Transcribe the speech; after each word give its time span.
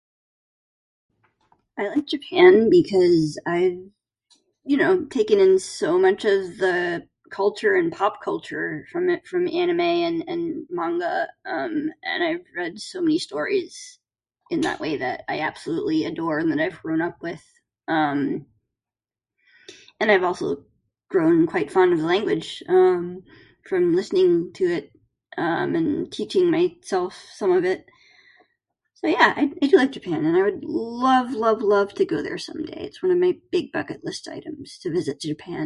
I 1.77 1.87
like 1.89 2.05
Japan 2.05 2.69
because 2.69 3.39
I've, 3.45 3.77
you 4.63 4.77
know 4.77 5.05
taken 5.05 5.39
in 5.39 5.57
so 5.57 5.97
much 5.97 6.23
of 6.23 6.57
the 6.59 7.03
culture 7.31 7.75
and 7.75 7.91
pop 7.91 8.21
culture 8.23 8.85
from 8.91 9.09
it 9.09 9.25
from 9.25 9.47
amine 9.47 9.79
and 9.81 10.23
and 10.27 10.65
manga, 10.69 11.27
um, 11.45 11.89
and 12.03 12.23
I've 12.23 12.45
read 12.55 12.79
so 12.79 13.01
many 13.01 13.17
stories 13.19 13.97
in 14.51 14.61
that 14.61 14.79
way 14.79 14.97
that 14.97 15.23
I 15.29 15.39
absolute 15.39 16.05
adore 16.05 16.37
and 16.39 16.51
that 16.51 16.59
I've 16.59 16.81
grown 16.81 17.01
up 17.01 17.17
with. 17.21 17.43
Um, 17.87 18.45
and 19.99 20.11
I've 20.11 20.23
also 20.23 20.65
grown 21.09 21.47
quite 21.47 21.71
fond 21.71 21.93
of 21.93 21.99
the 21.99 22.05
language, 22.05 22.61
um, 22.67 23.23
from 23.65 23.95
listening 23.95 24.51
to 24.55 24.65
it, 24.65 24.91
um, 25.37 25.73
and 25.75 26.11
teaching 26.11 26.51
myself 26.51 27.15
some 27.33 27.51
of 27.51 27.65
it. 27.65 27.85
So, 28.95 29.07
yeah 29.07 29.33
I 29.35 29.51
I 29.63 29.67
do 29.67 29.77
like 29.77 29.91
Japan 29.93 30.25
and 30.25 30.35
I 30.37 30.43
would 30.43 30.63
love, 30.65 31.31
love, 31.31 31.61
love 31.63 31.93
to 31.95 32.05
go 32.05 32.21
there 32.21 32.37
someday, 32.37 32.83
it's 32.83 33.01
one 33.01 33.11
of 33.11 33.17
my 33.19 33.33
big 33.51 33.71
bucket 33.71 34.01
list 34.03 34.27
items 34.27 34.77
to 34.81 34.91
visit 34.91 35.21
Japan. 35.21 35.59